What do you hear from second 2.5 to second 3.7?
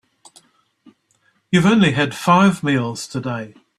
meals today.